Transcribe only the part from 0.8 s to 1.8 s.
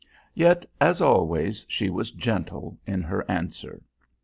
as always,